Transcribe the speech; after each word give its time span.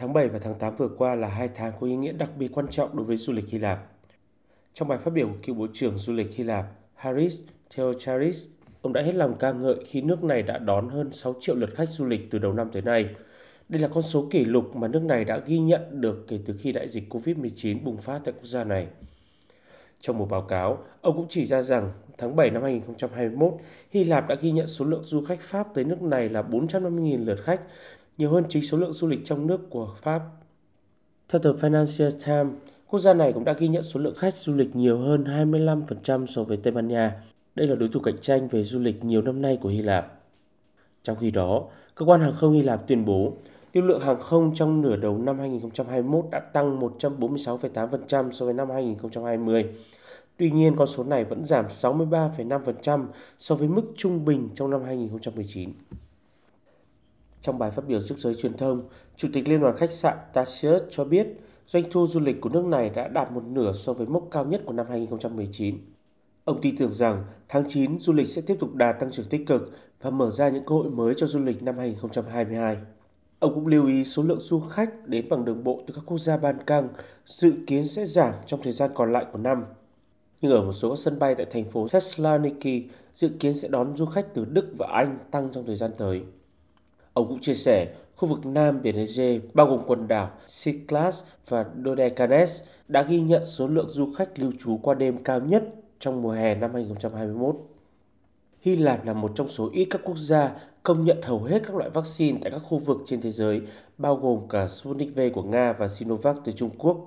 Tháng 0.00 0.12
7 0.12 0.28
và 0.28 0.38
tháng 0.38 0.54
8 0.54 0.76
vừa 0.76 0.88
qua 0.88 1.14
là 1.14 1.28
hai 1.28 1.48
tháng 1.48 1.72
có 1.80 1.86
ý 1.86 1.96
nghĩa 1.96 2.12
đặc 2.12 2.30
biệt 2.36 2.48
quan 2.52 2.68
trọng 2.68 2.96
đối 2.96 3.06
với 3.06 3.16
du 3.16 3.32
lịch 3.32 3.48
Hy 3.48 3.58
Lạp. 3.58 3.78
Trong 4.74 4.88
bài 4.88 4.98
phát 4.98 5.10
biểu 5.14 5.28
của 5.28 5.34
cựu 5.42 5.54
Bộ 5.54 5.66
trưởng 5.72 5.98
Du 5.98 6.12
lịch 6.12 6.36
Hy 6.36 6.44
Lạp 6.44 6.66
Haris 6.94 7.40
Theocharis, 7.76 8.42
ông 8.82 8.92
đã 8.92 9.02
hết 9.02 9.14
lòng 9.14 9.36
ca 9.38 9.52
ngợi 9.52 9.84
khi 9.86 10.02
nước 10.02 10.24
này 10.24 10.42
đã 10.42 10.58
đón 10.58 10.88
hơn 10.88 11.12
6 11.12 11.34
triệu 11.40 11.54
lượt 11.54 11.70
khách 11.74 11.88
du 11.88 12.04
lịch 12.06 12.30
từ 12.30 12.38
đầu 12.38 12.52
năm 12.52 12.70
tới 12.72 12.82
nay. 12.82 13.08
Đây 13.68 13.80
là 13.80 13.88
con 13.88 14.02
số 14.02 14.28
kỷ 14.30 14.44
lục 14.44 14.76
mà 14.76 14.88
nước 14.88 15.02
này 15.02 15.24
đã 15.24 15.38
ghi 15.46 15.58
nhận 15.58 16.00
được 16.00 16.24
kể 16.28 16.38
từ 16.46 16.54
khi 16.60 16.72
đại 16.72 16.88
dịch 16.88 17.14
COVID-19 17.14 17.84
bùng 17.84 17.96
phát 17.96 18.20
tại 18.24 18.34
quốc 18.36 18.46
gia 18.46 18.64
này. 18.64 18.86
Trong 20.00 20.18
một 20.18 20.26
báo 20.30 20.42
cáo, 20.42 20.78
ông 21.00 21.16
cũng 21.16 21.26
chỉ 21.28 21.46
ra 21.46 21.62
rằng 21.62 21.92
tháng 22.18 22.36
7 22.36 22.50
năm 22.50 22.62
2021, 22.62 23.52
Hy 23.90 24.04
Lạp 24.04 24.28
đã 24.28 24.34
ghi 24.34 24.50
nhận 24.50 24.66
số 24.66 24.84
lượng 24.84 25.04
du 25.04 25.24
khách 25.24 25.40
Pháp 25.40 25.74
tới 25.74 25.84
nước 25.84 26.02
này 26.02 26.28
là 26.28 26.42
450.000 26.42 27.24
lượt 27.24 27.38
khách, 27.44 27.60
nhiều 28.20 28.30
hơn 28.30 28.44
chính 28.48 28.62
số 28.62 28.78
lượng 28.78 28.92
du 28.92 29.06
lịch 29.06 29.20
trong 29.24 29.46
nước 29.46 29.70
của 29.70 29.94
Pháp. 30.02 30.22
Theo 31.28 31.40
tờ 31.40 31.52
Financial 31.52 32.10
Times, 32.10 32.54
quốc 32.88 33.00
gia 33.00 33.14
này 33.14 33.32
cũng 33.32 33.44
đã 33.44 33.52
ghi 33.52 33.68
nhận 33.68 33.82
số 33.82 34.00
lượng 34.00 34.14
khách 34.14 34.36
du 34.36 34.54
lịch 34.54 34.76
nhiều 34.76 34.98
hơn 34.98 35.24
25% 35.24 36.26
so 36.26 36.42
với 36.42 36.56
Tây 36.56 36.72
Ban 36.72 36.88
Nha. 36.88 37.22
Đây 37.54 37.66
là 37.66 37.74
đối 37.74 37.88
thủ 37.88 38.00
cạnh 38.00 38.18
tranh 38.20 38.48
về 38.48 38.64
du 38.64 38.78
lịch 38.78 39.04
nhiều 39.04 39.22
năm 39.22 39.42
nay 39.42 39.58
của 39.62 39.68
Hy 39.68 39.82
Lạp. 39.82 40.20
Trong 41.02 41.16
khi 41.20 41.30
đó, 41.30 41.64
cơ 41.94 42.06
quan 42.06 42.20
hàng 42.20 42.32
không 42.32 42.52
Hy 42.52 42.62
Lạp 42.62 42.88
tuyên 42.88 43.04
bố 43.04 43.32
lưu 43.72 43.84
lượng 43.84 44.00
hàng 44.00 44.18
không 44.20 44.54
trong 44.54 44.80
nửa 44.80 44.96
đầu 44.96 45.18
năm 45.18 45.38
2021 45.38 46.24
đã 46.30 46.40
tăng 46.40 46.80
146,8% 46.80 48.32
so 48.32 48.44
với 48.44 48.54
năm 48.54 48.70
2020. 48.70 49.64
Tuy 50.36 50.50
nhiên, 50.50 50.76
con 50.76 50.86
số 50.86 51.04
này 51.04 51.24
vẫn 51.24 51.44
giảm 51.46 51.66
63,5% 51.66 53.06
so 53.38 53.54
với 53.54 53.68
mức 53.68 53.92
trung 53.96 54.24
bình 54.24 54.48
trong 54.54 54.70
năm 54.70 54.82
2019. 54.84 55.72
Trong 57.42 57.58
bài 57.58 57.70
phát 57.70 57.86
biểu 57.86 58.00
trước 58.02 58.18
giới 58.18 58.34
truyền 58.34 58.56
thông, 58.56 58.88
Chủ 59.16 59.28
tịch 59.32 59.48
Liên 59.48 59.60
đoàn 59.60 59.76
Khách 59.76 59.90
sạn 59.90 60.16
Tasius 60.32 60.82
cho 60.90 61.04
biết 61.04 61.26
doanh 61.66 61.84
thu 61.90 62.06
du 62.06 62.20
lịch 62.20 62.40
của 62.40 62.48
nước 62.48 62.64
này 62.64 62.90
đã 62.90 63.08
đạt 63.08 63.32
một 63.32 63.42
nửa 63.44 63.72
so 63.72 63.92
với 63.92 64.06
mốc 64.06 64.28
cao 64.30 64.44
nhất 64.44 64.62
của 64.66 64.72
năm 64.72 64.86
2019. 64.88 65.78
Ông 66.44 66.60
tin 66.60 66.76
tưởng 66.76 66.92
rằng 66.92 67.24
tháng 67.48 67.64
9 67.68 68.00
du 68.00 68.12
lịch 68.12 68.28
sẽ 68.28 68.42
tiếp 68.42 68.56
tục 68.60 68.74
đạt 68.74 69.00
tăng 69.00 69.10
trưởng 69.10 69.28
tích 69.28 69.46
cực 69.46 69.72
và 70.00 70.10
mở 70.10 70.30
ra 70.30 70.48
những 70.48 70.64
cơ 70.66 70.74
hội 70.74 70.90
mới 70.90 71.14
cho 71.16 71.26
du 71.26 71.38
lịch 71.38 71.62
năm 71.62 71.78
2022. 71.78 72.76
Ông 73.38 73.54
cũng 73.54 73.66
lưu 73.66 73.86
ý 73.86 74.04
số 74.04 74.22
lượng 74.22 74.40
du 74.40 74.60
khách 74.60 75.08
đến 75.08 75.28
bằng 75.28 75.44
đường 75.44 75.64
bộ 75.64 75.82
từ 75.86 75.94
các 75.94 76.02
quốc 76.06 76.18
gia 76.18 76.36
Ban 76.36 76.62
Căng 76.62 76.88
dự 77.26 77.52
kiến 77.66 77.86
sẽ 77.86 78.06
giảm 78.06 78.34
trong 78.46 78.62
thời 78.62 78.72
gian 78.72 78.90
còn 78.94 79.12
lại 79.12 79.26
của 79.32 79.38
năm. 79.38 79.64
Nhưng 80.40 80.52
ở 80.52 80.62
một 80.62 80.72
số 80.72 80.96
sân 80.96 81.18
bay 81.18 81.34
tại 81.34 81.46
thành 81.50 81.64
phố 81.64 81.88
Thessaloniki 81.88 82.90
dự 83.14 83.30
kiến 83.40 83.54
sẽ 83.54 83.68
đón 83.68 83.96
du 83.96 84.06
khách 84.06 84.34
từ 84.34 84.44
Đức 84.44 84.74
và 84.78 84.86
Anh 84.92 85.18
tăng 85.30 85.48
trong 85.52 85.66
thời 85.66 85.76
gian 85.76 85.90
tới. 85.98 86.22
Ông 87.12 87.28
cũng 87.28 87.40
chia 87.40 87.54
sẻ, 87.54 87.88
khu 88.16 88.28
vực 88.28 88.46
Nam 88.46 88.82
Biển 88.82 88.96
Ege, 88.96 89.38
bao 89.54 89.66
gồm 89.66 89.80
quần 89.86 90.08
đảo 90.08 90.30
Cyclas 90.64 91.22
và 91.48 91.64
Dodecanes 91.84 92.62
đã 92.88 93.02
ghi 93.02 93.20
nhận 93.20 93.44
số 93.44 93.68
lượng 93.68 93.88
du 93.90 94.12
khách 94.12 94.38
lưu 94.38 94.52
trú 94.64 94.78
qua 94.82 94.94
đêm 94.94 95.24
cao 95.24 95.40
nhất 95.40 95.64
trong 95.98 96.22
mùa 96.22 96.30
hè 96.30 96.54
năm 96.54 96.74
2021. 96.74 97.56
Hy 98.60 98.76
Lạp 98.76 99.06
là 99.06 99.12
một 99.12 99.32
trong 99.34 99.48
số 99.48 99.70
ít 99.72 99.86
các 99.90 100.00
quốc 100.04 100.18
gia 100.18 100.50
công 100.82 101.04
nhận 101.04 101.22
hầu 101.22 101.42
hết 101.42 101.62
các 101.66 101.76
loại 101.76 101.90
vaccine 101.90 102.38
tại 102.42 102.50
các 102.50 102.58
khu 102.58 102.78
vực 102.78 102.98
trên 103.06 103.20
thế 103.20 103.30
giới, 103.30 103.60
bao 103.98 104.16
gồm 104.16 104.48
cả 104.48 104.66
Sputnik 104.68 105.16
V 105.16 105.20
của 105.34 105.42
Nga 105.42 105.72
và 105.72 105.88
Sinovac 105.88 106.36
từ 106.44 106.52
Trung 106.52 106.70
Quốc, 106.78 107.06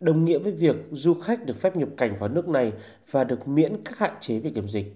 đồng 0.00 0.24
nghĩa 0.24 0.38
với 0.38 0.52
việc 0.52 0.76
du 0.90 1.14
khách 1.14 1.46
được 1.46 1.56
phép 1.56 1.76
nhập 1.76 1.88
cảnh 1.96 2.16
vào 2.20 2.28
nước 2.28 2.48
này 2.48 2.72
và 3.10 3.24
được 3.24 3.48
miễn 3.48 3.84
các 3.84 3.98
hạn 3.98 4.12
chế 4.20 4.38
về 4.38 4.50
kiểm 4.54 4.68
dịch. 4.68 4.94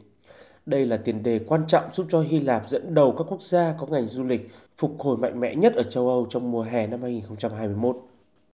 Đây 0.67 0.87
là 0.87 0.97
tiền 0.97 1.23
đề 1.23 1.41
quan 1.47 1.65
trọng 1.67 1.85
giúp 1.93 2.07
cho 2.11 2.21
Hy 2.21 2.41
Lạp 2.41 2.71
dẫn 2.71 2.95
đầu 2.95 3.15
các 3.19 3.25
quốc 3.29 3.43
gia 3.43 3.75
có 3.79 3.87
ngành 3.87 4.07
du 4.07 4.25
lịch 4.25 4.51
phục 4.79 5.01
hồi 5.01 5.17
mạnh 5.17 5.41
mẽ 5.41 5.55
nhất 5.55 5.75
ở 5.75 5.83
châu 5.83 6.09
Âu 6.09 6.27
trong 6.31 6.51
mùa 6.51 6.63
hè 6.63 6.87
năm 6.87 7.03
2021. 7.03 8.14